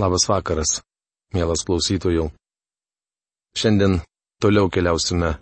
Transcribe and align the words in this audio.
Labas 0.00 0.24
vakaras, 0.28 0.80
mielas 1.34 1.64
klausytojų. 1.68 2.30
Šiandien 3.52 4.00
toliau 4.40 4.70
keliausime 4.72 5.36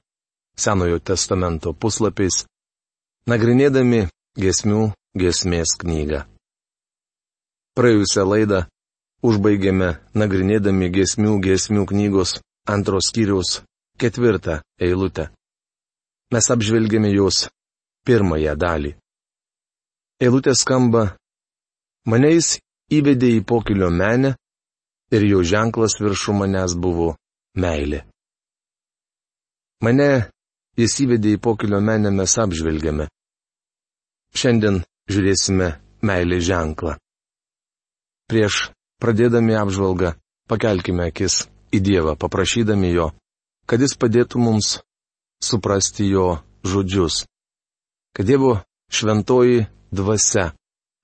Senojo 0.59 0.99
testamento 0.99 1.71
puslapiais, 1.73 2.43
nagrinėdami 3.31 4.09
gesmių 4.37 4.91
gesmės 5.17 5.77
knygą. 5.81 6.25
Praėjusią 7.79 8.25
laidą 8.27 8.65
užbaigėme 9.23 9.93
nagrinėdami 10.19 10.91
gesmių 10.99 11.39
gesmių 11.47 11.87
knygos 11.93 12.35
antros 12.75 13.09
skyriaus 13.13 13.61
ketvirtą 14.03 14.59
eilutę. 14.83 15.31
Mes 16.35 16.51
apžvelgėme 16.51 17.15
jos 17.15 17.47
pirmąją 18.05 18.59
dalį. 18.59 18.93
Eilutė 20.21 20.53
skamba, 20.59 21.15
mane 22.11 22.35
jis 22.35 22.59
įvedė 22.91 23.31
į 23.39 23.47
pokilio 23.47 23.89
menę 23.95 24.35
ir 25.15 25.27
jo 25.27 25.43
ženklas 25.47 25.99
viršų 26.01 26.37
manęs 26.41 26.77
buvo 26.79 27.15
meilė. 27.59 28.05
Mane 29.85 30.11
jis 30.79 30.97
įvedė 31.05 31.37
į 31.37 31.41
pokilio 31.43 31.81
menę 31.81 32.13
mes 32.15 32.37
apžvelgiame. 32.39 33.09
Šiandien 34.37 34.83
žiūrėsime 35.11 35.71
meilė 36.07 36.39
ženklą. 36.45 36.97
Prieš 38.31 38.69
pradėdami 39.03 39.57
apžvalgą, 39.59 40.15
pakelkime 40.47 41.09
akis 41.11 41.47
į 41.75 41.81
Dievą, 41.83 42.15
paprašydami 42.21 42.93
Jo, 42.93 43.11
kad 43.67 43.83
Jis 43.83 43.97
padėtų 43.99 44.39
mums 44.39 44.79
suprasti 45.43 46.07
Jo 46.13 46.39
žodžius. 46.63 47.25
Kad 48.15 48.29
Dievo 48.29 48.61
šventoji 48.93 49.67
dvasia 49.91 50.53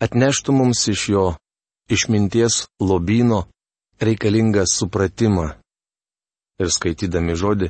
atneštų 0.03 0.55
mums 0.55 0.85
iš 0.93 1.09
Jo 1.11 1.27
išminties 1.91 2.67
lobino 2.83 3.47
reikalingą 4.01 4.65
supratimą. 4.69 5.51
Ir 6.61 6.73
skaitydami 6.73 7.37
žodį, 7.37 7.69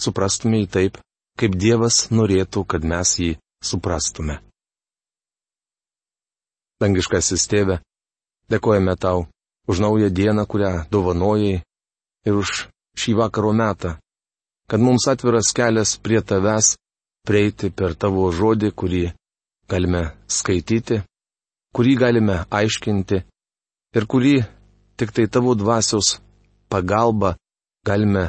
suprastume 0.00 0.62
jį 0.62 0.68
taip, 0.76 0.98
kaip 1.38 1.56
Dievas 1.60 2.08
norėtų, 2.10 2.64
kad 2.64 2.84
mes 2.84 3.16
jį 3.20 3.34
suprastume. 3.64 4.38
Dangiškasis 6.80 7.44
tėve, 7.48 7.78
dėkojame 8.50 8.96
tau 9.00 9.26
už 9.68 9.80
naują 9.84 10.08
dieną, 10.10 10.46
kurią 10.46 10.72
dovanojai 10.92 11.60
ir 12.28 12.34
už 12.34 12.66
šį 13.00 13.12
vakaro 13.20 13.52
metą, 13.52 13.96
kad 14.68 14.80
mums 14.80 15.06
atviras 15.08 15.52
kelias 15.56 15.96
prie 16.00 16.20
tavęs 16.20 16.74
prieiti 17.24 17.70
per 17.70 17.94
tavo 17.96 18.28
žodį, 18.32 18.72
kurį 18.76 19.04
galime 19.68 20.02
skaityti, 20.28 21.00
kurį 21.74 21.94
galime 22.00 22.36
aiškinti 22.50 23.22
ir 23.96 24.06
kurį 24.10 24.36
tik 24.96 25.12
tai 25.14 25.26
tavo 25.26 25.54
dvasios 25.54 26.20
pagalba 26.68 27.36
galime 27.86 28.24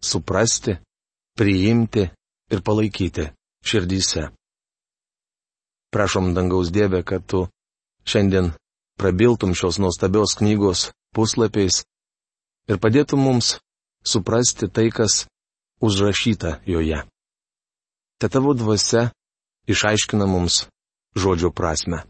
suprasti, 0.00 0.76
priimti 1.36 2.08
ir 2.52 2.62
palaikyti 2.62 3.30
širdyse. 3.66 4.30
Prašom 5.92 6.34
dangaus 6.34 6.70
Dievę, 6.72 7.02
kad 7.02 7.26
tu 7.26 7.46
šiandien 8.04 8.52
prabiltum 8.98 9.54
šios 9.54 9.78
nuostabios 9.78 10.36
knygos 10.38 10.90
puslapiais 11.14 11.84
ir 12.70 12.78
padėtum 12.82 13.22
mums 13.22 13.56
suprasti 14.06 14.68
tai, 14.68 14.90
kas 14.90 15.26
užrašyta 15.80 16.60
joje. 16.66 17.02
Te 18.18 18.28
tavo 18.28 18.54
dvasia 18.54 19.10
išaiškina 19.68 20.26
mums 20.26 20.66
žodžio 21.16 21.50
prasme. 21.50 22.04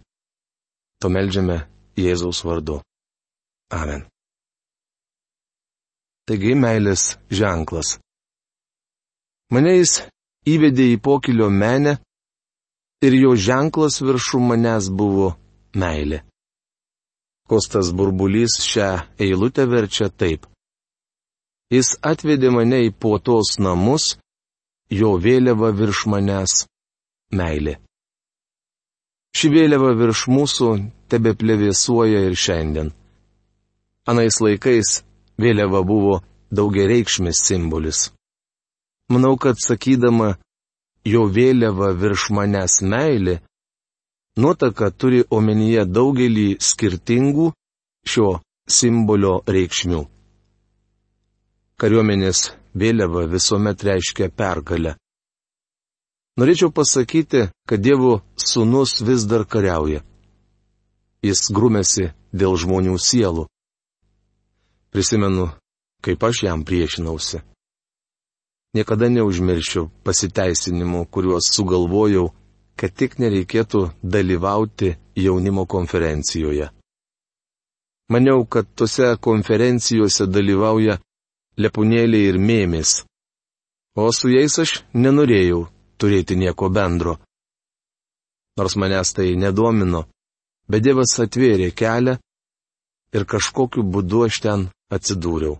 To 1.00 1.08
melžiame 1.08 1.64
Jėzaus 1.96 2.44
vardu. 2.44 2.80
Amen. 3.74 4.04
Taigi 6.26 6.54
meilės 6.58 7.16
ženklas. 7.30 7.96
Mane 9.50 9.76
jis 9.76 10.00
įvedė 10.46 10.92
į 10.94 11.00
pokilio 11.02 11.48
menę 11.50 11.96
ir 13.06 13.14
jo 13.14 13.34
ženklas 13.38 14.00
viršų 14.02 14.40
manęs 14.42 14.90
buvo 14.90 15.32
meilė. 15.74 16.22
Kostas 17.46 17.92
burbulys 17.94 18.58
šią 18.62 18.90
eilutę 19.22 19.66
verčia 19.70 20.10
taip. 20.10 20.46
Jis 21.70 21.94
atvedė 22.02 22.50
mane 22.54 22.84
į 22.86 22.92
puotos 22.94 23.56
namus, 23.58 24.16
jo 24.90 25.14
vėliava 25.18 25.72
virš 25.74 26.06
manęs- 26.10 26.66
meilė. 27.38 27.78
Ši 29.36 29.50
vėliava 29.54 29.90
virš 29.98 30.26
mūsų 30.30 30.68
tebe 31.10 31.34
plevėsuoja 31.38 32.22
ir 32.26 32.34
šiandien. 32.34 32.94
Anais 34.06 34.38
laikais 34.40 35.02
vėliava 35.42 35.82
buvo 35.82 36.20
daugiareikšmis 36.54 37.42
simbolis. 37.48 38.10
Manau, 39.10 39.34
kad 39.38 39.58
sakydama, 39.58 40.36
jo 41.06 41.26
vėliava 41.30 41.92
virš 41.94 42.30
manęs 42.36 42.80
meilė, 42.82 43.40
nuotaka 44.38 44.90
turi 44.90 45.24
omenyje 45.30 45.86
daugelį 45.86 46.48
skirtingų 46.68 47.50
šio 48.06 48.28
simbolio 48.78 49.40
reikšmių. 49.46 50.02
Kariuomenės 51.76 52.52
vėliava 52.74 53.26
visuomet 53.30 53.82
reiškia 53.84 54.30
pergalę. 54.30 54.94
Norėčiau 56.36 56.70
pasakyti, 56.72 57.46
kad 57.68 57.80
Dievo 57.80 58.20
sūnus 58.36 59.00
vis 59.06 59.24
dar 59.28 59.46
kariauja. 59.48 60.02
Jis 61.24 61.46
grumėsi 61.50 62.10
dėl 62.32 62.58
žmonių 62.60 62.98
sielų. 63.00 63.46
Prisimenu, 64.96 65.50
kaip 66.00 66.22
aš 66.24 66.38
jam 66.42 66.62
priešinausi. 66.64 67.42
Niekada 68.72 69.10
neužmiršiu 69.12 69.82
pasiteisinimų, 70.04 71.02
kuriuos 71.12 71.50
sugalvojau, 71.52 72.30
kad 72.80 72.94
tik 72.96 73.18
nereikėtų 73.20 73.82
dalyvauti 74.00 74.94
jaunimo 75.20 75.66
konferencijoje. 75.68 76.70
Maniau, 78.08 78.46
kad 78.48 78.72
tose 78.72 79.12
konferencijose 79.20 80.30
dalyvauja 80.32 80.96
lepunėliai 81.60 82.32
ir 82.32 82.40
mėmis. 82.40 83.02
O 84.00 84.08
su 84.16 84.32
jais 84.32 84.56
aš 84.64 84.78
nenorėjau 84.96 85.66
turėti 86.00 86.40
nieko 86.40 86.72
bendro. 86.72 87.18
Nors 88.56 88.80
manęs 88.80 89.12
tai 89.12 89.34
nedomino, 89.36 90.06
bet 90.72 90.88
Dievas 90.88 91.20
atvėrė 91.20 91.74
kelią 91.76 92.16
ir 93.16 93.24
kažkokiu 93.24 93.84
būdu 93.92 94.26
aš 94.26 94.40
ten 94.44 94.66
atsidūriau. 94.92 95.56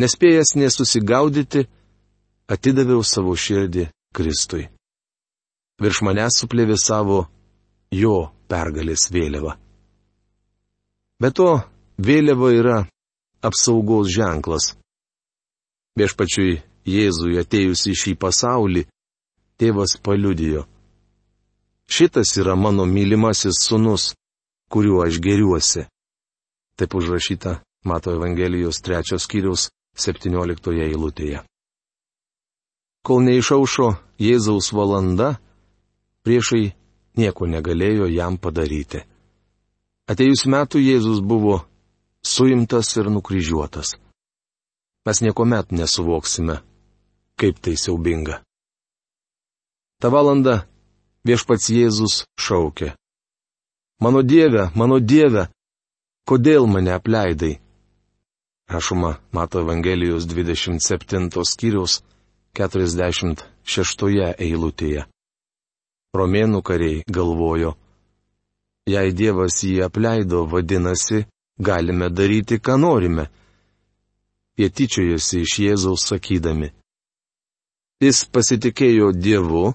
Nespėjęs 0.00 0.56
nesusigaudyti, 0.60 1.66
atidaviau 2.52 3.04
savo 3.04 3.36
širdį 3.36 3.86
Kristui. 4.16 4.66
Virš 5.80 6.02
manęs 6.08 6.40
suplėvė 6.40 6.76
savo 6.80 7.26
jo 7.92 8.16
pergalės 8.48 9.08
vėliava. 9.12 9.56
Be 11.20 11.30
to, 11.32 11.50
vėliava 11.96 12.52
yra 12.52 12.78
apsaugos 13.44 14.12
ženklas. 14.12 14.74
Viešpačiui 15.96 16.60
Jėzui 16.86 17.40
atėjus 17.40 17.86
į 17.90 17.94
šį 17.98 18.12
pasaulį, 18.20 18.84
tėvas 19.58 19.96
paliudijo. 20.04 20.66
Šitas 21.90 22.36
yra 22.38 22.54
mano 22.54 22.84
mylimasis 22.86 23.58
sunus, 23.64 24.12
kuriuo 24.70 25.02
aš 25.06 25.18
geriuosi. 25.22 25.86
Taip 26.76 26.94
užrašyta 26.94 27.60
Mato 27.84 28.12
Evangelijos 28.12 28.82
trečios 28.84 29.24
skyriaus 29.24 29.70
17 29.96 30.82
eilutėje. 30.88 31.40
Kol 33.06 33.22
neišaušo 33.22 33.92
Jėzaus 34.18 34.72
valanda, 34.74 35.36
priešai 36.26 36.74
nieko 37.16 37.46
negalėjo 37.46 38.08
jam 38.10 38.36
padaryti. 38.36 39.04
Atėjus 40.10 40.44
metų 40.50 40.82
Jėzus 40.82 41.22
buvo 41.22 41.62
suimtas 42.22 42.92
ir 42.98 43.08
nukryžiuotas. 43.10 43.96
Mes 45.06 45.22
niekuomet 45.22 45.70
nesuvoksime, 45.70 46.60
kaip 47.38 47.62
tai 47.62 47.76
siaubinga. 47.78 48.42
Ta 50.02 50.10
valanda 50.10 50.66
viešpats 51.24 51.70
Jėzus 51.70 52.24
šaukė. 52.36 52.92
Mano 54.02 54.20
Dieve, 54.22 54.68
mano 54.74 54.98
Dieve, 55.00 55.46
kodėl 56.26 56.66
mane 56.66 56.92
apleidai? 56.94 57.56
Rašoma 58.70 59.16
Mato 59.32 59.60
Evangelijos 59.62 60.26
27 60.26 61.30
skyriaus 61.46 62.00
46 62.58 64.34
eilutėje. 64.46 65.06
Romėnų 66.16 66.62
kariai 66.66 67.02
galvojo, 67.06 67.76
jei 68.90 69.12
Dievas 69.12 69.60
jį 69.62 69.84
apleido, 69.86 70.46
vadinasi, 70.50 71.26
galime 71.58 72.08
daryti, 72.10 72.58
ką 72.58 72.78
norime. 72.80 73.28
Jie 74.58 74.70
tyčiojosi 74.72 75.42
iš 75.44 75.58
Jėzaus 75.60 76.08
sakydami. 76.10 76.72
Jis 78.00 78.24
pasitikėjo 78.32 79.12
Dievu, 79.12 79.74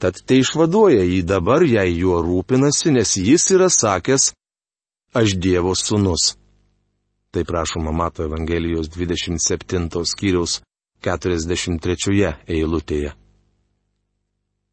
tad 0.00 0.22
tai 0.24 0.40
išvaduoja 0.44 1.02
jį 1.04 1.20
dabar, 1.26 1.66
jei 1.66 1.98
juo 1.98 2.22
rūpinasi, 2.22 2.94
nes 2.94 3.16
jis 3.18 3.50
yra 3.56 3.68
sakęs, 3.70 4.30
aš 5.16 5.36
Dievo 5.40 5.72
sūnus. 5.74 6.34
Tai 7.32 7.44
prašoma 7.44 7.92
Mato 7.92 8.24
Evangelijos 8.24 8.88
27 8.92 10.04
skyriaus 10.04 10.60
43 11.04 12.34
eilutėje. 12.48 13.12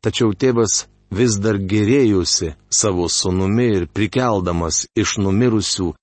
Tačiau 0.04 0.34
tėvas 0.36 0.86
vis 1.14 1.38
dar 1.40 1.60
gerėjusi 1.72 2.54
savo 2.68 3.08
sunumi 3.08 3.68
ir 3.78 3.86
prikeldamas 3.88 4.88
iš 5.00 5.18
numirusių, 5.24 5.94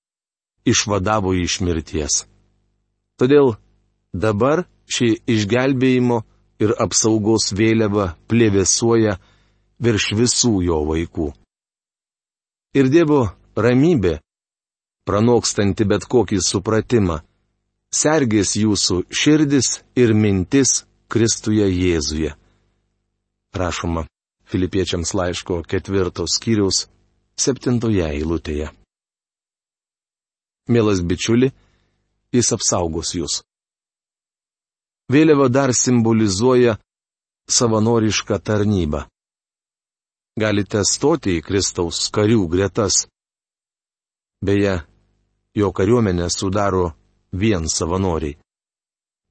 išvadavo 0.65 1.33
iš 1.37 1.59
mirties. 1.65 2.23
Todėl 3.19 3.55
dabar 4.13 4.65
ši 4.89 5.13
išgelbėjimo 5.35 6.21
ir 6.61 6.73
apsaugos 6.81 7.51
vėliava 7.57 8.15
plėvesuoja 8.29 9.17
virš 9.81 10.11
visų 10.17 10.55
jo 10.65 10.81
vaikų. 10.89 11.29
Ir 12.77 12.89
Dievo 12.89 13.23
ramybė, 13.57 14.19
pranokstanti 15.07 15.85
bet 15.89 16.05
kokį 16.09 16.39
supratimą, 16.45 17.19
sergės 17.93 18.55
jūsų 18.59 19.01
širdis 19.09 19.81
ir 19.99 20.13
mintis 20.15 20.83
Kristuje 21.11 21.67
Jėzuje. 21.67 22.31
Rašoma 23.55 24.05
Filipiečiams 24.47 25.13
laiško 25.15 25.61
ketvirtos 25.67 26.37
skyriaus 26.37 26.85
septintoje 27.39 28.05
eilutėje. 28.07 28.69
Mielas 30.71 31.01
bičiuli, 31.03 31.51
jis 32.31 32.51
apsaugos 32.55 33.15
jūs. 33.17 33.41
Vėliava 35.11 35.49
dar 35.51 35.73
simbolizuoja 35.75 36.77
savanorišką 37.51 38.39
tarnybą 38.39 39.09
galite 40.39 40.83
stoti 40.87 41.37
į 41.39 41.43
Kristaus 41.43 42.07
karių 42.13 42.45
gretas. 42.51 43.05
Beje, 44.41 44.79
jo 45.55 45.71
kariuomenę 45.71 46.29
sudaro 46.29 46.91
vien 47.33 47.69
savanoriai. 47.69 48.37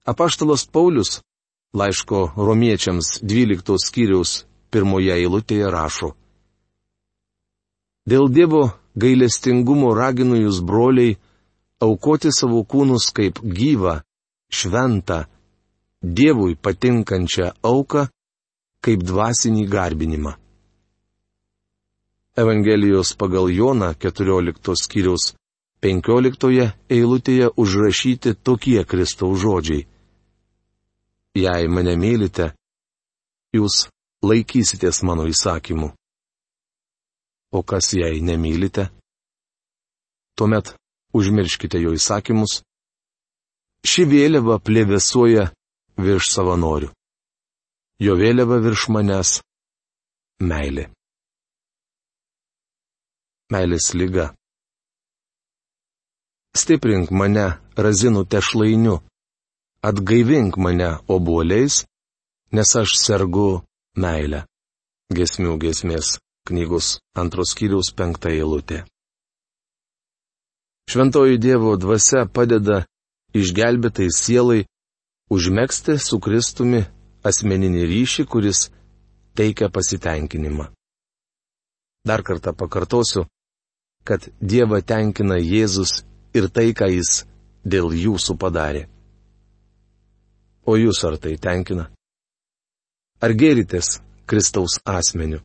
Apaštalas 0.06 0.67
Paulius 0.67 1.20
laiško 1.75 2.32
romiečiams 2.37 3.20
12 3.22 3.76
skyriaus 3.87 4.44
pirmoje 4.70 5.14
eilutėje 5.14 5.70
rašo. 5.70 6.14
Dėl 8.08 8.31
Dievo 8.32 8.62
gailestingumo 8.96 9.94
raginu 9.94 10.40
jūs 10.40 10.61
broliai 10.67 11.19
aukoti 11.81 12.32
savo 12.32 12.64
kūnus 12.64 13.11
kaip 13.16 13.40
gyvą, 13.40 14.00
šventą, 14.50 15.26
Dievui 16.00 16.55
patinkančią 16.56 17.50
auką, 17.61 18.06
kaip 18.81 19.02
dvasinį 19.05 19.66
garbinimą. 19.69 20.32
Evangelijos 22.40 23.12
pagal 23.20 23.50
Joną 23.52 23.90
14 24.00 24.76
skyriaus 24.81 25.34
15 25.81 26.73
eilutėje 26.93 27.49
užrašyti 27.56 28.35
tokie 28.44 28.82
Kristaus 28.85 29.41
žodžiai. 29.41 29.87
Jei 31.41 31.69
mane 31.73 31.94
mylite, 31.97 32.50
jūs 33.56 33.87
laikysitės 34.27 35.00
mano 35.09 35.25
įsakymų. 35.31 35.88
O 37.56 37.62
kas 37.62 37.94
jei 37.97 38.21
nemylite? 38.21 38.91
Tuomet 40.37 40.75
užmirškite 41.17 41.81
jo 41.81 41.97
įsakymus. 41.97 42.61
Ši 43.87 44.05
vėliava 44.05 44.61
plėvesuoja 44.61 45.49
virš 45.97 46.33
savanorių. 46.37 46.93
Jo 48.05 48.17
vėliava 48.21 48.61
virš 48.61 48.88
manęs- 48.93 49.38
meilė 50.50 50.91
meilės 53.50 53.91
lyga. 53.99 54.31
Stiprink 56.50 57.12
mane 57.14 57.47
razinų 57.79 58.25
tešlainiu, 58.26 58.97
atgaivink 59.87 60.56
mane 60.58 60.97
obuoliais, 61.06 61.85
nes 62.50 62.70
aš 62.76 62.97
sergu 62.99 63.62
meilę. 63.94 64.44
Gesmių 65.14 65.56
gesmės 65.62 66.19
knygos 66.47 66.99
antros 67.14 67.55
skyriaus 67.55 67.93
penktą 67.94 68.35
eilutę. 68.35 68.82
Šventoji 70.91 71.38
Dievo 71.38 71.76
dvasia 71.79 72.26
padeda 72.26 72.82
išgelbėtai 73.35 74.11
sielai 74.11 74.64
užmėgsti 75.31 75.99
su 76.02 76.19
Kristumi 76.19 76.82
asmeninį 77.23 77.87
ryšį, 77.93 78.26
kuris 78.26 78.67
teikia 79.38 79.70
pasitenkinimą. 79.70 80.67
Dar 82.02 82.26
kartą 82.26 82.56
pakartosiu, 82.58 83.29
kad 84.02 84.26
Dievą 84.41 84.81
tenkina 84.82 85.38
Jėzus 85.38 86.00
ir 86.35 86.49
tai, 86.49 86.71
ką 86.75 86.88
Jis 86.91 87.25
dėl 87.65 87.93
jūsų 87.97 88.37
padarė. 88.41 88.87
O 90.67 90.77
jūs 90.79 91.03
ar 91.09 91.17
tai 91.19 91.37
tenkina? 91.41 91.88
Ar 93.21 93.35
geritės 93.35 93.99
Kristaus 94.29 94.79
asmeniu? 94.85 95.41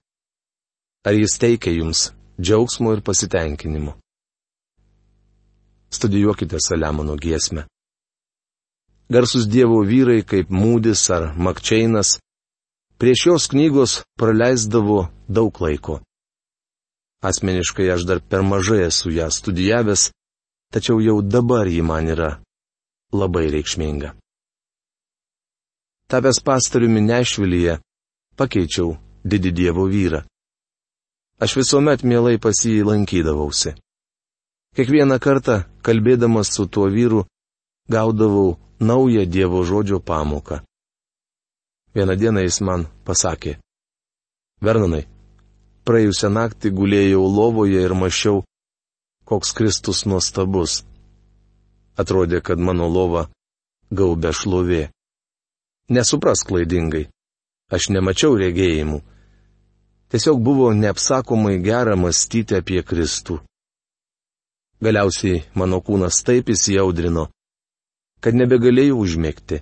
Ar 1.05 1.13
Jis 1.17 1.37
teikia 1.41 1.73
jums 1.75 2.09
džiaugsmo 2.39 2.93
ir 2.95 3.01
pasitenkinimo? 3.01 3.95
Studijuokite 5.91 6.59
Saliamono 6.59 7.15
giesmę. 7.15 7.65
Garsus 9.09 9.45
Dievo 9.45 9.83
vyrai 9.85 10.23
kaip 10.25 10.49
Mūdis 10.49 11.03
ar 11.13 11.29
Makčeinas 11.37 12.17
prie 12.97 13.13
šios 13.13 13.45
knygos 13.51 13.99
praleisdavo 14.17 15.05
daug 15.29 15.61
laiko. 15.61 15.99
Asmeniškai 17.21 17.85
aš 17.93 18.05
dar 18.09 18.19
per 18.21 18.41
mažai 18.41 18.85
esu 18.87 19.11
ją 19.13 19.29
studijavęs, 19.31 20.09
tačiau 20.73 20.99
jau 21.01 21.21
dabar 21.21 21.67
ji 21.67 21.81
man 21.81 22.07
yra 22.13 22.29
labai 23.13 23.47
reikšminga. 23.53 24.15
Tapęs 26.09 26.39
pastoriumi 26.45 27.01
Nešvilyje, 27.01 27.79
pakeičiau 28.37 28.93
didį 29.25 29.51
Dievo 29.59 29.87
vyrą. 29.89 30.21
Aš 31.41 31.57
visuomet 31.59 32.05
mielai 32.05 32.37
pas 32.37 32.55
jį 32.63 32.85
lankydavausi. 32.85 33.75
Kiekvieną 34.75 35.17
kartą, 35.19 35.63
kalbėdamas 35.81 36.51
su 36.53 36.67
tuo 36.67 36.87
vyru, 36.91 37.25
gaudavau 37.89 38.57
naują 38.79 39.25
Dievo 39.25 39.63
žodžio 39.63 39.99
pamoką. 39.99 40.61
Vieną 41.95 42.15
dieną 42.19 42.43
jis 42.43 42.59
man 42.61 42.87
pasakė, 43.07 43.55
Vernonai, 44.63 45.05
praėjusią 45.87 46.29
naktį 46.31 46.71
gulėjau 46.75 47.23
lovoje 47.37 47.81
ir 47.83 47.93
mačiau, 47.93 48.43
koks 49.25 49.53
Kristus 49.57 50.05
nuostabus. 50.05 50.83
Atrodė, 51.97 52.41
kad 52.41 52.59
mano 52.59 52.87
lova 52.91 53.27
gaubė 53.91 54.31
šlovė. 54.33 54.83
Nesupras 55.89 56.43
klaidingai. 56.47 57.07
Aš 57.73 57.89
nemačiau 57.89 58.37
regėjimų. 58.37 59.01
Tiesiog 60.13 60.41
buvo 60.41 60.69
neapsakomai 60.73 61.57
gera 61.65 61.95
mąstyti 61.97 62.57
apie 62.59 62.81
Kristų. 62.85 63.39
Galiausiai 64.85 65.41
mano 65.57 65.79
kūnas 65.81 66.21
taip 66.27 66.51
įsijaudrino, 66.53 67.29
kad 68.21 68.37
nebegalėjau 68.37 68.99
užmėgti. 69.01 69.61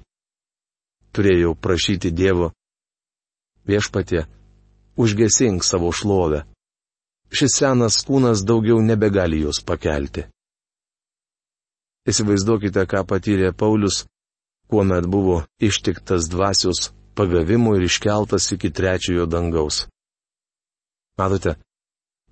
Turėjau 1.13 1.53
prašyti 1.55 2.11
Dievo. 2.11 2.51
Viešpatie, 3.69 4.25
užgesink 4.97 5.63
savo 5.63 5.91
šlovę. 5.95 6.43
Šis 7.33 7.55
senas 7.57 7.95
kūnas 8.05 8.43
daugiau 8.45 8.77
nebegali 8.85 9.39
jos 9.41 9.59
pakelti. 9.65 10.27
Įsivaizduokite, 12.05 12.83
ką 12.85 13.01
patyrė 13.09 13.53
Paulius, 13.57 14.03
kuomet 14.69 15.07
buvo 15.09 15.39
ištiktas 15.57 16.27
dvasios 16.29 16.91
pagavimų 17.17 17.77
ir 17.79 17.87
iškeltas 17.87 18.51
iki 18.53 18.69
trečiojo 18.69 19.25
dangaus. 19.25 19.87
Matote, 21.17 21.55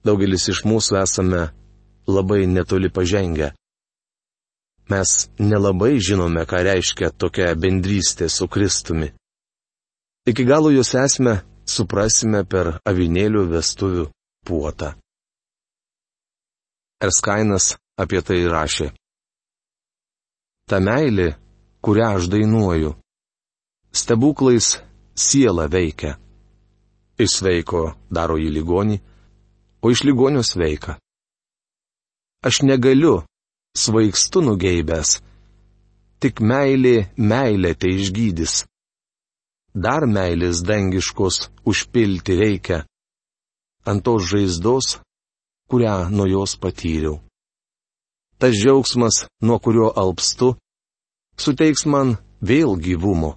daugelis 0.05 0.49
iš 0.53 0.63
mūsų 0.69 0.99
esame 1.01 1.41
labai 2.05 2.45
netoli 2.45 2.93
pažengę. 2.93 3.51
Mes 4.91 5.29
nelabai 5.39 5.95
žinome, 6.03 6.45
ką 6.45 6.61
reiškia 6.67 7.13
tokia 7.15 7.53
bendrystė 7.55 8.29
su 8.29 8.49
Kristumi. 8.51 9.13
Iki 10.29 10.45
galo 10.45 10.69
jos 10.69 10.93
esmę 10.93 11.39
suprasime 11.65 12.43
per 12.45 12.75
avinėlių 12.85 13.47
vestuvių 13.53 14.09
puotą. 14.45 14.93
Erskainas 17.01 17.75
apie 17.97 18.21
tai 18.25 18.41
rašė. 18.53 18.91
Ta 20.69 20.79
meilė, 20.79 21.33
kurią 21.83 22.07
aš 22.17 22.29
dainuoju, 22.33 22.91
stebuklais 23.91 24.77
siela 25.25 25.65
veikia. 25.67 26.15
Iš 27.21 27.37
sveiko 27.41 27.83
daro 28.09 28.37
jį 28.41 28.49
ligonį, 28.57 28.97
o 29.81 29.91
iš 29.93 30.05
ligonio 30.07 30.43
sveika. 30.45 30.97
Aš 32.45 32.63
negaliu, 32.65 33.21
svaigstu 33.77 34.41
nugeibęs, 34.45 35.19
tik 36.21 36.41
meilė 36.41 37.11
meilė 37.17 37.75
tai 37.77 37.93
išgydys 37.97 38.61
dar 39.73 40.05
meilės 40.05 40.61
dangiškos 40.67 41.49
užpilti 41.65 42.35
reikia 42.35 42.83
ant 43.89 44.03
tos 44.05 44.27
žaizdos, 44.31 44.87
kurią 45.69 46.09
nuo 46.15 46.27
jos 46.27 46.55
patyriau. 46.61 47.19
tas 48.41 48.53
džiaugsmas, 48.57 49.15
nuo 49.45 49.57
kurio 49.63 49.87
alpstu, 50.01 50.47
suteiks 51.37 51.83
man 51.85 52.15
vėl 52.41 52.73
gyvumo. 52.85 53.35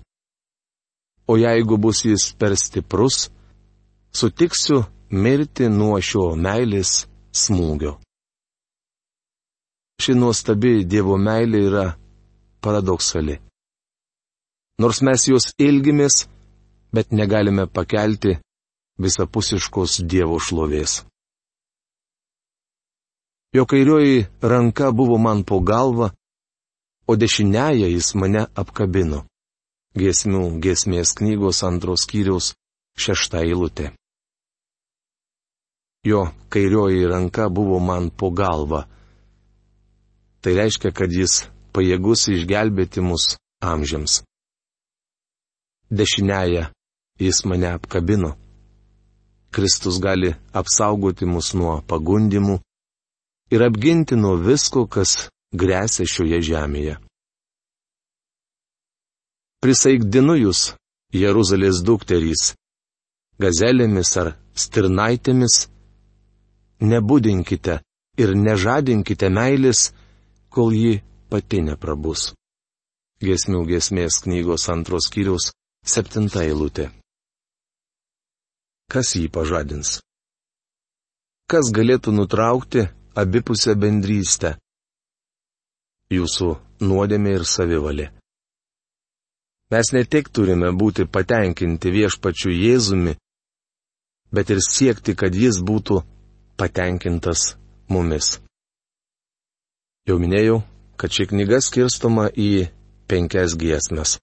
O 1.28 1.36
jeigu 1.36 1.76
bus 1.76 1.98
jis 2.08 2.24
per 2.40 2.56
stiprus, 2.56 3.28
sutiksiu 4.18 4.78
mirti 5.24 5.68
nuo 5.68 5.98
šio 6.08 6.24
meilės 6.46 7.04
smūgio. 7.42 7.98
Ši 10.02 10.16
nuostabi 10.16 10.72
Dievo 10.88 11.18
meilė 11.20 11.60
yra 11.68 11.84
paradoksali. 12.64 13.36
Nors 14.80 15.02
mes 15.06 15.28
jos 15.28 15.52
ilgimės, 15.60 16.24
bet 16.94 17.12
negalime 17.12 17.68
pakelti 17.68 18.38
visapusiškos 18.98 20.00
Dievo 20.06 20.38
šlovės. 20.38 21.02
Jo 23.54 23.66
kairioji 23.70 24.26
ranka 24.42 24.90
buvo 24.90 25.18
man 25.18 25.44
po 25.46 25.60
galva, 25.60 26.10
o 27.06 27.14
dešinėje 27.16 27.90
jis 27.92 28.14
mane 28.18 28.46
apkabino. 28.58 29.24
Giesmių 29.94 30.58
giesmės 30.58 31.14
knygos 31.14 31.62
antros 31.62 32.02
skyriaus 32.02 32.54
šešta 32.98 33.44
eilutė. 33.46 33.92
Jo 36.04 36.26
kairioji 36.50 37.06
ranka 37.06 37.46
buvo 37.48 37.78
man 37.78 38.10
po 38.10 38.30
galva. 38.30 38.84
Tai 40.42 40.52
reiškia, 40.58 40.90
kad 40.90 41.14
jis 41.14 41.44
pajėgus 41.72 42.26
išgelbėti 42.34 43.00
mus 43.06 43.36
amžiams. 43.62 44.24
Dešinėje 45.94 46.72
jis 47.22 47.44
mane 47.46 47.70
apkabino. 47.78 48.34
Kristus 49.54 50.00
gali 50.02 50.34
apsaugoti 50.60 51.26
mus 51.30 51.52
nuo 51.54 51.78
pagundimų, 51.90 52.58
ir 53.54 53.62
apginti 53.62 54.16
nuo 54.16 54.36
visko, 54.40 54.86
kas 54.90 55.28
grėsia 55.54 56.06
šioje 56.08 56.40
žemėje. 56.48 56.96
Prisaigdinu 59.62 60.36
jūs, 60.36 60.74
Jeruzalės 61.14 61.80
dukterys, 61.86 62.52
gazelėmis 63.40 64.10
ar 64.20 64.34
stirnaitėmis, 64.64 65.68
nebūdinkite 66.84 67.78
ir 68.20 68.34
nežadinkite 68.36 69.30
meilės, 69.30 69.92
kol 70.50 70.74
ji 70.74 70.98
pati 71.30 71.62
neprabus. 71.64 72.32
Gesmių 73.24 73.62
gesmės 73.70 74.20
knygos 74.26 74.68
antros 74.74 75.08
kiriaus 75.14 75.52
septinta 75.86 76.42
eilutė. 76.44 76.90
Kas 78.92 79.14
jį 79.16 79.28
pažadins? 79.32 79.98
Kas 81.50 81.70
galėtų 81.74 82.12
nutraukti 82.14 82.88
abipusę 83.14 83.74
bendrystę. 83.78 84.56
Jūsų 86.12 86.50
nuodėmė 86.84 87.34
ir 87.38 87.44
savivalė. 87.48 88.10
Mes 89.72 89.90
ne 89.96 90.02
tik 90.04 90.28
turime 90.34 90.70
būti 90.76 91.06
patenkinti 91.10 91.90
viešpačiu 91.94 92.52
Jėzumi, 92.52 93.14
bet 94.34 94.50
ir 94.50 94.60
siekti, 94.62 95.14
kad 95.16 95.34
jis 95.34 95.60
būtų 95.62 96.02
patenkintas 96.60 97.54
mumis. 97.88 98.38
Jau 100.06 100.18
minėjau, 100.20 100.60
kad 101.00 101.14
ši 101.14 101.30
knyga 101.32 101.62
skirstoma 101.64 102.28
į 102.36 102.68
penkias 103.08 103.56
giesmes. 103.56 104.18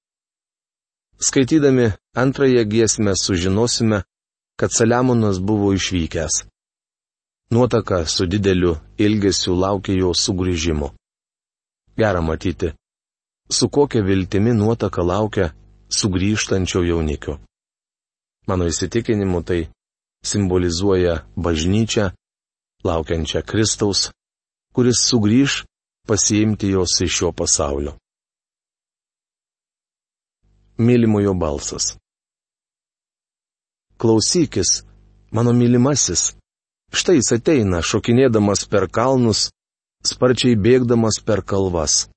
Skaitydami 1.22 1.92
antrąją 2.18 2.64
giesmę 2.70 3.16
sužinosime, 3.18 4.04
kad 4.62 4.70
Saliamonas 4.78 5.40
buvo 5.40 5.74
išvykęs. 5.74 6.46
Nuotaka 7.52 8.06
su 8.06 8.26
dideliu 8.26 8.76
ilgesiu 8.98 9.56
laukia 9.56 9.96
jo 9.96 10.14
sugrįžimo. 10.14 10.90
Gera 11.98 12.22
matyti, 12.22 12.70
su 13.50 13.70
kokia 13.70 14.04
viltimi 14.04 14.54
nuotaka 14.54 15.02
laukia 15.02 15.48
sugrįžtančio 15.98 16.84
jaunikio. 16.90 17.40
Mano 18.48 18.68
įsitikinimu 18.70 19.42
tai 19.44 19.68
simbolizuoja 20.30 21.16
bažnyčią, 21.36 22.12
laukiančią 22.84 23.42
Kristaus, 23.50 24.12
kuris 24.76 25.02
sugrįž 25.10 25.64
pasiimti 26.08 26.70
jos 26.76 27.02
iš 27.02 27.18
šio 27.18 27.32
pasaulio. 27.32 27.98
Mylimojo 30.78 31.34
balsas. 31.34 31.98
Klausykis, 34.02 34.82
mano 35.32 35.54
mylimasis, 35.54 36.32
Štai 36.92 37.22
jis 37.22 37.30
ateina, 37.38 37.80
šokinėdamas 37.80 38.66
per 38.68 38.90
kalnus, 38.92 39.46
sparčiai 40.04 40.58
bėgdamas 40.60 41.22
per 41.24 41.40
kalvas. 41.48 42.10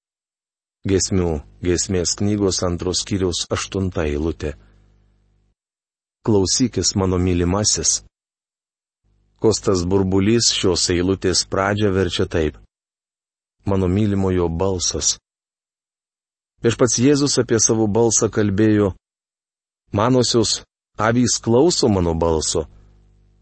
Gesmių, 0.84 1.44
gesmės 1.62 2.16
knygos 2.18 2.58
antros 2.66 3.04
kiriaus 3.06 3.44
aštunta 3.54 4.02
eilutė. 4.10 4.56
Klausykis 6.26 6.94
mano 6.98 7.20
mylimasis. 7.22 8.02
Kostas 9.38 9.84
burbulys 9.86 10.50
šios 10.56 10.88
eilutės 10.90 11.44
pradžią 11.46 11.92
verčia 11.94 12.26
taip. 12.26 12.58
Mano 13.64 13.86
mylimojo 13.86 14.48
balsas. 14.50 15.14
Viešpats 16.64 16.98
Jėzus 16.98 17.38
apie 17.38 17.60
savo 17.62 17.86
balsą 17.86 18.26
kalbėjo. 18.32 18.90
Manosios, 19.94 20.64
avys 20.98 21.38
klauso 21.42 21.88
mano 21.88 22.14
balso 22.14 22.66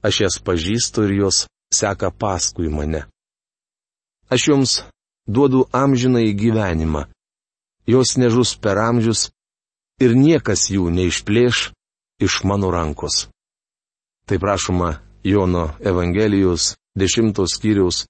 aš 0.02 0.21
jas 0.25 0.38
pažįstu 0.42 1.04
ir 1.06 1.12
jos 1.23 1.47
seka 1.73 2.11
paskui 2.11 2.68
mane. 2.68 3.06
Aš 4.32 4.49
jums 4.49 4.82
duodu 5.26 5.66
amžiną 5.73 6.18
į 6.28 6.32
gyvenimą. 6.42 7.02
Jos 7.87 8.16
nežus 8.18 8.56
per 8.62 8.78
amžius 8.78 9.30
ir 10.02 10.14
niekas 10.18 10.71
jų 10.75 10.90
neišplėš 10.90 11.73
iš 12.23 12.44
mano 12.49 12.71
rankos. 12.71 13.28
Tai 14.26 14.38
prašoma 14.38 14.90
Jono 15.25 15.75
Evangelijos 15.80 16.75
10 16.99 17.47
skyriaus 17.54 18.06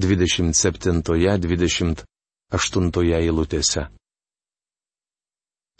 27-28 0.00 2.04
eilutėse. 3.18 3.82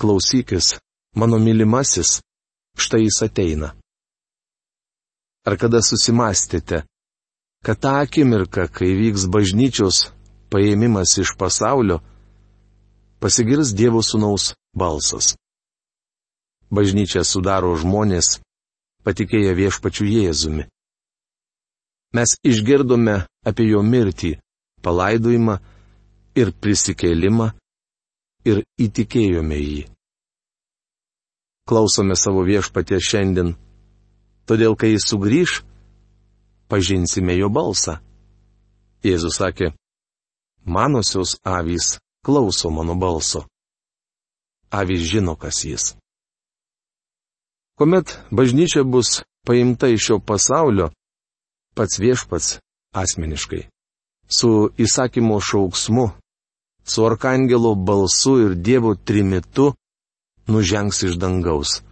Klausykis, 0.00 0.66
mano 1.16 1.38
mylimasis, 1.38 2.20
štai 2.78 3.04
jis 3.06 3.18
ateina. 3.26 3.72
Ar 5.46 5.56
kada 5.58 5.82
susimastėte, 5.82 6.84
kad 7.66 7.78
tą 7.82 7.92
akimirką, 8.04 8.68
kai 8.70 8.90
vyks 8.98 9.26
bažnyčios 9.30 10.10
paėmimas 10.52 11.16
iš 11.22 11.34
pasaulio, 11.38 12.00
pasigirs 13.22 13.72
Dievo 13.74 14.02
Sūnaus 14.02 14.52
balsas. 14.74 15.34
Bažnyčia 16.72 17.24
sudaro 17.26 17.74
žmonės, 17.76 18.38
patikėję 19.04 19.52
viešpačių 19.58 20.06
Jėzumi. 20.08 20.68
Mes 22.12 22.36
išgirdome 22.44 23.22
apie 23.48 23.66
jo 23.70 23.82
mirtį, 23.82 24.36
palaidojimą 24.84 25.58
ir 26.36 26.52
prisikėlimą 26.62 27.52
ir 28.48 28.62
įtikėjome 28.86 29.58
jį. 29.58 29.82
Klausome 31.68 32.16
savo 32.18 32.42
viešpatė 32.46 32.98
šiandien 32.98 33.54
Todėl, 34.46 34.74
kai 34.74 34.90
jis 34.92 35.06
sugrįž, 35.06 35.60
pažinsime 36.70 37.36
jo 37.38 37.48
balsą. 37.52 38.00
Jėzus 39.06 39.38
sakė, 39.38 39.70
manosios 40.66 41.36
avys 41.46 41.96
klauso 42.26 42.70
mano 42.74 42.96
balso. 42.98 43.44
Avys 44.70 45.04
žino, 45.06 45.36
kas 45.38 45.62
jis. 45.64 45.84
Komet 47.78 48.18
bažnyčia 48.34 48.82
bus 48.84 49.22
paimta 49.46 49.88
iš 49.90 50.06
šio 50.06 50.18
pasaulio, 50.18 50.90
pats 51.74 51.98
viešpats 52.02 52.58
asmeniškai, 52.94 53.62
su 54.28 54.50
įsakymo 54.78 55.38
šauksmu, 55.40 56.10
su 56.84 57.06
arkangelo 57.06 57.74
balsu 57.74 58.36
ir 58.44 58.54
Dievo 58.54 58.94
trimitu, 58.94 59.72
nužengs 60.46 61.02
iš 61.02 61.16
dangaus. 61.18 61.82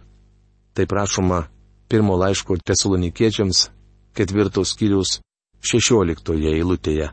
Tai 0.73 0.85
prašoma 0.85 1.43
pirmo 1.87 2.15
laiško 2.15 2.57
tesalonikiečiams 2.65 3.69
ketvirtos 4.15 4.73
skyrius 4.73 5.19
šešioliktoje 5.61 6.55
eilutėje. 6.57 7.11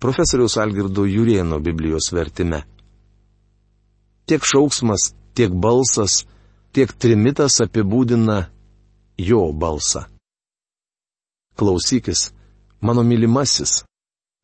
Profesoriaus 0.00 0.56
Algirdo 0.56 1.04
Jurieno 1.04 1.58
Biblijos 1.60 2.10
vertime. 2.12 2.62
Tiek 4.26 4.44
šauksmas, 4.44 5.12
tiek 5.34 5.52
balsas, 5.52 6.24
tiek 6.72 6.92
trimitas 6.92 7.60
apibūdina 7.64 8.46
jo 9.18 9.52
balsą. 9.52 10.06
Klausykis, 11.56 12.32
mano 12.80 13.04
mylimasis, 13.06 13.84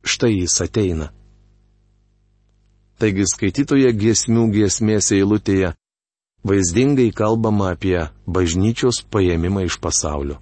štai 0.05 0.31
jis 0.39 0.61
ateina. 0.63 1.11
Taigi 3.01 3.25
skaitytoje 3.27 3.91
giesmių 3.97 4.47
giesmės 4.53 5.11
eilutėje 5.17 5.73
vaizdingai 6.47 7.11
kalbama 7.13 7.71
apie 7.75 8.09
bažnyčios 8.25 9.03
paėmimą 9.13 9.65
iš 9.67 9.77
pasaulio. 9.81 10.39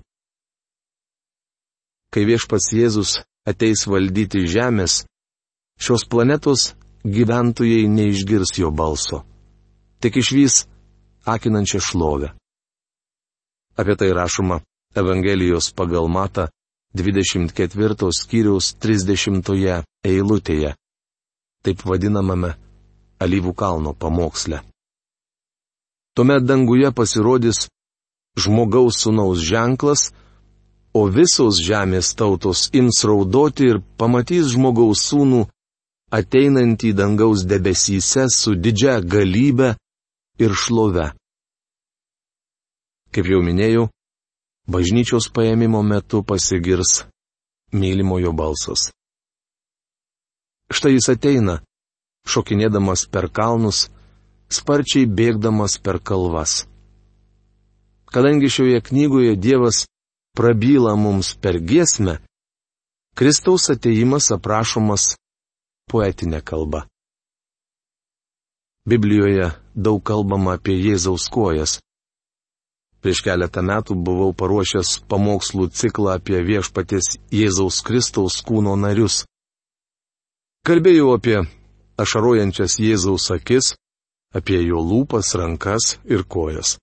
Kai 2.09 2.25
viešpats 2.25 2.71
Jėzus 2.73 3.19
ateis 3.45 3.85
valdyti 3.87 4.45
žemės, 4.49 5.03
šios 5.77 6.05
planetos 6.09 6.73
gyventojai 7.05 7.85
neišgirs 7.87 8.57
jo 8.57 8.71
balso. 8.71 9.23
Tik 10.01 10.17
išvys 10.21 10.65
akinančią 11.27 11.79
šlovę. 11.83 12.33
Apie 13.79 13.95
tai 13.95 14.09
rašoma 14.15 14.61
Evangelijos 14.95 15.71
pagal 15.71 16.09
Mata 16.09 16.49
24 16.95 18.09
skyriaus 18.17 18.73
30 18.81 19.83
eilutėje, 20.03 20.73
taip 21.61 21.85
vadinamame 21.85 22.55
Alyvų 23.19 23.53
kalno 23.53 23.93
pamoksle. 23.93 24.63
Tuomet 26.19 26.43
danguje 26.43 26.91
pasirodys 26.91 27.69
žmogaus 28.35 28.95
sunaus 28.99 29.39
ženklas, 29.39 30.01
o 30.91 31.07
visos 31.07 31.61
žemės 31.63 32.09
tautos 32.19 32.65
ims 32.75 32.97
raudoti 33.07 33.69
ir 33.71 33.77
pamatys 33.95 34.49
žmogaus 34.51 34.99
sūnų 35.07 35.45
ateinantį 36.19 36.89
dangaus 36.99 37.45
debesyse 37.47 38.25
su 38.35 38.51
didžia 38.59 38.97
galybė 38.99 39.69
ir 40.43 40.55
šlove. 40.63 41.05
Kaip 43.15 43.29
jau 43.31 43.39
minėjau, 43.39 43.85
bažnyčios 44.67 45.29
paėmimo 45.31 45.85
metu 45.87 46.19
pasigirs 46.27 47.05
mylimojo 47.71 48.35
balsas. 48.35 48.89
Štai 50.67 50.97
jis 50.97 51.07
ateina, 51.15 51.61
šokinėdamas 52.27 53.07
per 53.07 53.31
kalnus, 53.31 53.87
sparčiai 54.53 55.05
bėgdamas 55.05 55.77
per 55.83 55.99
kalvas. 56.01 56.65
Kadangi 58.09 58.49
šioje 58.49 58.81
knygoje 58.81 59.35
Dievas 59.35 59.85
prabyla 60.37 60.95
mums 60.97 61.35
per 61.37 61.59
giesmę, 61.61 62.17
Kristaus 63.19 63.69
ateimas 63.69 64.31
aprašomas 64.31 65.13
poetinė 65.91 66.39
kalba. 66.45 66.85
Biblijoje 68.89 69.51
daug 69.75 70.01
kalbama 70.01 70.55
apie 70.57 70.77
Jėzaus 70.79 71.27
kojas. 71.29 71.77
Prieš 73.03 73.21
keletą 73.23 73.61
metų 73.63 73.95
buvau 73.95 74.31
paruošęs 74.35 74.93
pamokslų 75.11 75.69
ciklą 75.81 76.15
apie 76.17 76.39
viešpatės 76.43 77.17
Jėzaus 77.31 77.81
Kristaus 77.85 78.39
kūno 78.43 78.73
narius. 78.79 79.21
Kalbėjau 80.67 81.13
apie 81.15 81.37
ašarojančias 81.99 82.79
Jėzaus 82.81 83.29
akis, 83.35 83.73
apie 84.35 84.61
jo 84.65 84.81
lūpas, 84.83 85.33
rankas 85.39 85.97
ir 86.05 86.23
kojas. 86.23 86.77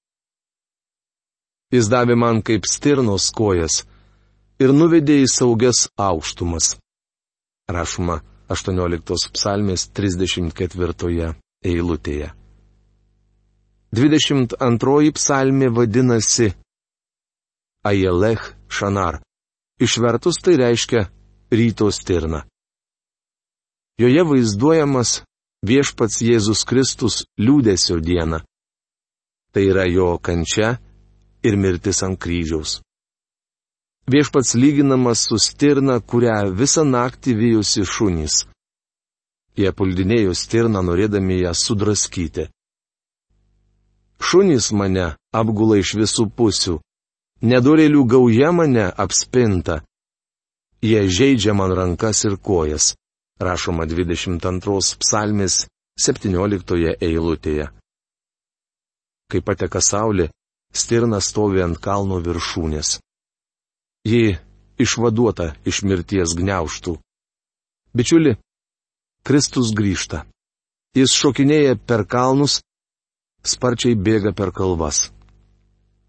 Jis 1.75 1.91
davė 1.91 2.15
man 2.19 2.43
kaip 2.47 2.67
stirnos 2.71 3.31
kojas 3.35 3.83
ir 4.63 4.73
nuvedė 4.73 5.21
į 5.25 5.31
saugias 5.31 5.87
aukštumas. 5.99 6.77
Rašoma 7.67 8.21
18 8.49 9.33
psalmės 9.35 9.89
34 9.91 11.35
eilutėje. 11.67 12.31
22 13.97 15.13
psalmė 15.17 15.71
vadinasi 15.75 16.53
Ajelech 17.87 18.55
Šanar. 18.69 19.21
Išvertus 19.83 20.39
tai 20.43 20.57
reiškia 20.59 21.07
ryto 21.51 21.91
stirna. 21.91 22.45
Joje 23.99 24.23
vaizduojamas 24.27 25.23
viešpats 25.65 26.21
Jėzus 26.23 26.65
Kristus 26.69 27.25
liūdėsio 27.39 28.01
diena. 28.01 28.43
Tai 29.53 29.63
yra 29.63 29.87
jo 29.89 30.19
kančia 30.19 30.77
ir 31.43 31.57
mirtis 31.57 32.03
ant 32.03 32.19
kryžiaus. 32.21 32.81
Viešpats 34.07 34.55
lyginamas 34.55 35.25
su 35.27 35.39
stirna, 35.39 35.99
kurią 36.01 36.53
visą 36.55 36.85
naktį 36.85 37.33
vyjusi 37.41 37.83
šunys. 37.85 38.45
Jie 39.57 39.73
puldinėjo 39.73 40.35
stirną 40.37 40.83
norėdami 40.85 41.41
ją 41.41 41.55
sudraskyti. 41.57 42.47
Šunys 44.21 44.71
mane 44.73 45.15
apgula 45.33 45.81
iš 45.81 45.97
visų 45.99 46.29
pusių. 46.37 46.77
Nedorėlių 47.43 48.05
gauja 48.13 48.53
mane 48.53 48.87
apspinta. 49.05 49.81
Jie 50.85 51.03
žaidžia 51.09 51.57
man 51.57 51.75
rankas 51.77 52.25
ir 52.29 52.37
kojas. 52.37 52.95
Rašoma 53.37 53.85
22 53.85 54.97
psalmės 54.97 55.67
17 56.01 56.95
eilutėje. 57.05 57.67
Kai 59.29 59.41
pateka 59.45 59.83
saulė, 59.85 60.31
stirna 60.73 61.21
stovi 61.21 61.61
ant 61.61 61.77
kalno 61.77 62.17
viršūnės. 62.25 62.97
Ji 64.09 64.39
išvaduota 64.81 65.51
iš 65.69 65.83
mirties 65.85 66.33
gneuštų. 66.39 66.97
Bičiuli, 67.93 68.37
Kristus 69.27 69.75
grįžta. 69.77 70.25
Jis 70.97 71.13
šokinėja 71.13 71.77
per 71.77 72.07
kalnus, 72.09 72.63
sparčiai 73.45 73.97
bėga 74.01 74.33
per 74.33 74.53
kalvas. 74.57 75.11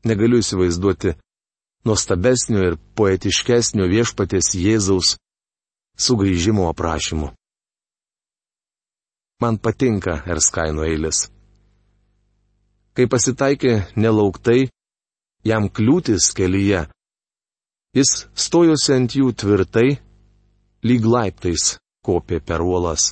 Negaliu 0.08 0.40
įsivaizduoti 0.40 1.18
nuostabesnio 1.84 2.64
ir 2.70 2.80
poetiškesnio 2.96 3.88
viešpatės 3.92 4.54
Jėzaus 4.56 5.18
sugrįžimo 5.98 6.68
aprašymų. 6.72 7.32
Man 9.42 9.58
patinka 9.62 10.22
Erskaino 10.26 10.86
eilės. 10.86 11.28
Kai 12.98 13.06
pasitaikė 13.06 13.74
nelauktai, 14.02 14.70
jam 15.46 15.68
kliūtis 15.70 16.32
kelyje, 16.38 16.88
jis 17.94 18.14
stojosi 18.34 18.96
ant 18.96 19.14
jų 19.20 19.34
tvirtai, 19.38 20.00
lyg 20.88 21.06
laiptais 21.06 21.76
kopė 22.06 22.40
per 22.42 22.64
uolas. 22.66 23.12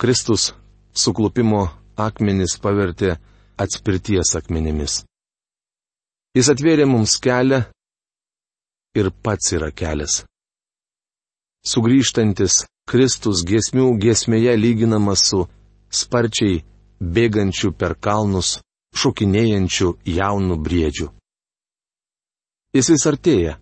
Kristus 0.00 0.50
suklupimo 0.92 1.62
akmenis 1.96 2.58
pavertė 2.60 3.14
atspirties 3.60 4.34
akmenimis. 4.36 5.02
Jis 6.36 6.48
atvėrė 6.52 6.84
mums 6.88 7.16
kelią 7.22 7.62
ir 8.96 9.08
pats 9.24 9.52
yra 9.56 9.70
kelias. 9.72 10.22
Sugryžtantis 11.62 12.64
Kristus 12.90 13.44
giesmių 13.46 13.92
giesmėje 14.02 14.54
lyginamas 14.58 15.22
su 15.30 15.44
sparčiai 15.90 16.62
bėgančiu 16.98 17.72
per 17.72 17.94
kalnus, 17.94 18.58
šokinėjančiu 18.98 19.94
jaunu 20.04 20.58
briedžiu. 20.58 21.10
Jis 22.74 22.88
vis 22.94 23.06
artėja. 23.06 23.58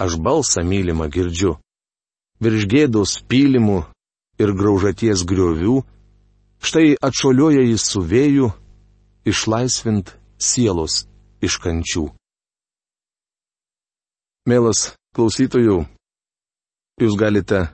Aš 0.00 0.16
balsą 0.16 0.62
mylimą 0.64 1.10
girdžiu. 1.12 1.58
Virš 2.40 2.66
gėdos 2.72 3.18
pylimų 3.28 3.82
ir 4.40 4.54
graužaties 4.56 5.26
griovių 5.28 5.80
Štai 6.60 6.92
atšolioja 7.00 7.62
jis 7.64 7.86
su 7.88 8.02
vėju, 8.04 8.50
išlaisvint 9.24 10.12
sielos 10.36 11.06
iš 11.40 11.56
kančių. 11.64 12.02
Mielas 14.44 14.90
klausytojų, 15.16 15.86
jūs 17.00 17.16
galite 17.18 17.70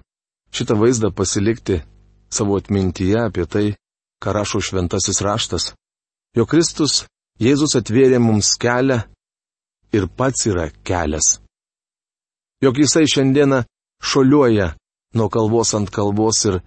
šitą 0.54 0.76
vaizdą 0.78 1.10
pasilikti 1.14 1.80
savo 2.30 2.56
atmintyje 2.60 3.18
apie 3.26 3.46
tai, 3.46 3.66
ką 4.22 4.32
rašo 4.32 4.60
šventasis 4.62 5.20
raštas. 5.24 5.72
Jo 6.36 6.46
Kristus, 6.46 7.04
Jėzus 7.40 7.76
atvėrė 7.76 8.18
mums 8.22 8.54
kelią 8.60 9.02
ir 9.92 10.08
pats 10.08 10.46
yra 10.48 10.70
kelias. 10.84 11.36
Jok 12.64 12.80
jisai 12.80 13.04
šiandieną 13.04 13.64
šoliuoja 14.00 14.70
nuo 15.16 15.28
kalvos 15.28 15.74
ant 15.76 15.92
kalvos 15.92 16.40
ir 16.48 16.60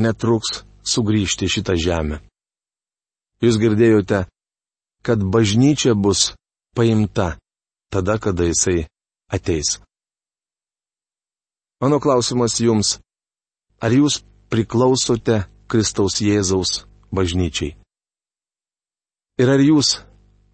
netruks 0.00 0.62
sugrįžti 0.88 1.50
šitą 1.52 1.76
žemę. 1.76 2.22
Jūs 3.44 3.58
girdėjote, 3.60 4.24
kad 5.04 5.20
bažnyčia 5.34 5.92
bus 5.98 6.32
paimta 6.76 7.36
tada, 7.92 8.16
kada 8.16 8.48
jisai 8.48 8.86
ateis. 9.28 9.76
Mano 11.82 11.98
klausimas 11.98 12.60
jums, 12.62 13.00
ar 13.82 13.90
jūs 13.90 14.20
priklausote 14.52 15.42
Kristaus 15.66 16.20
Jėzaus 16.22 16.84
bažnyčiai? 17.10 17.74
Ir 19.42 19.50
ar 19.50 19.60
jūs 19.60 19.96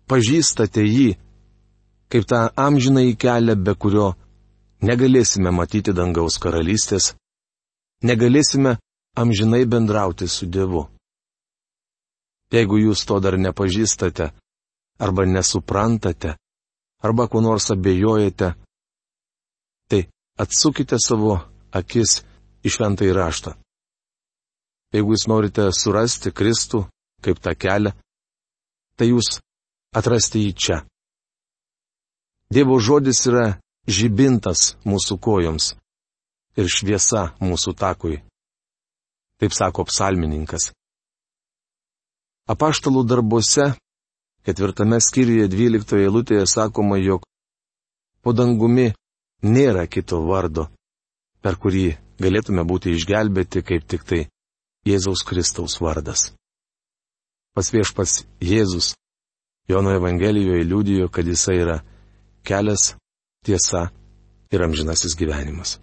pažįstate 0.08 0.86
jį 0.88 1.08
kaip 2.08 2.24
tą 2.24 2.40
amžinai 2.56 3.12
kelią, 3.20 3.54
be 3.64 3.74
kurio 3.74 4.08
negalėsime 4.88 5.52
matyti 5.52 5.92
dangaus 5.92 6.38
karalystės, 6.40 7.12
negalėsime 8.08 8.78
amžinai 9.18 9.64
bendrauti 9.68 10.28
su 10.28 10.46
Dievu. 10.46 10.86
Jeigu 12.52 12.78
jūs 12.80 13.04
to 13.04 13.18
dar 13.20 13.36
nepažįstate, 13.36 14.30
arba 15.04 15.26
nesuprantate, 15.28 16.36
arba 17.04 17.28
kuo 17.28 17.42
nors 17.44 17.68
abejojate, 17.74 18.54
atsukite 20.38 20.96
savo 21.02 21.38
akis 21.74 22.20
į 22.64 22.72
šventą 22.74 23.08
įraštą. 23.08 23.54
Jeigu 24.94 25.12
jūs 25.12 25.26
norite 25.28 25.68
surasti 25.76 26.32
Kristų 26.32 26.86
kaip 27.24 27.40
tą 27.44 27.52
kelią, 27.58 27.92
tai 28.96 29.10
jūs 29.10 29.38
atrasti 29.96 30.46
jį 30.46 30.52
čia. 30.54 30.78
Dievo 32.48 32.78
žodis 32.80 33.20
yra 33.28 33.58
žibintas 33.88 34.76
mūsų 34.88 35.18
kojoms. 35.20 35.74
ir 36.58 36.66
šviesa 36.66 37.36
mūsų 37.38 37.74
takui. 37.78 38.16
Taip 39.38 39.54
sako 39.54 39.84
psalmininkas. 39.86 40.72
Apaštalų 42.50 43.04
darbuose, 43.06 43.76
ketvirtame 44.42 44.98
skyriuje 44.98 45.46
dvyliktoje 45.52 46.08
eilutėje 46.08 46.48
sakoma, 46.50 46.98
jog 46.98 47.22
po 48.24 48.34
dangumi 48.34 48.90
nėra 49.42 49.86
kito 49.86 50.20
vardo, 50.26 50.68
per 51.42 51.58
kurį 51.60 51.92
galėtume 52.18 52.64
būti 52.66 52.94
išgelbėti 52.96 53.62
kaip 53.62 53.86
tik 53.86 54.04
tai 54.04 54.20
Jėzaus 54.88 55.22
Kristaus 55.26 55.78
vardas. 55.80 56.32
Pas 57.54 57.70
viešpas 57.72 58.24
Jėzus 58.40 58.94
Jono 59.68 59.92
Evangelijoje 59.92 60.64
liūdijo, 60.64 61.08
kad 61.12 61.26
jisai 61.28 61.58
yra 61.60 61.76
kelias, 62.46 62.94
tiesa 63.44 63.90
ir 64.50 64.64
amžinasis 64.64 65.16
gyvenimas. 65.18 65.76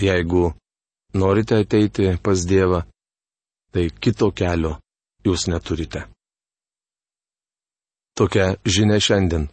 Jeigu 0.00 0.54
norite 1.14 1.58
ateiti 1.60 2.16
pas 2.22 2.46
Dievą, 2.48 2.80
tai 3.72 3.90
kito 4.00 4.30
kelio 4.32 4.78
jūs 5.26 5.46
neturite. 5.52 6.06
Tokia 8.16 8.54
žinia 8.64 9.00
šiandien. 9.02 9.48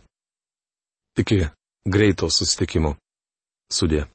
Iki 1.18 1.42
greito 1.86 2.30
susitikimo. 2.30 2.96
Sudė. 3.72 4.06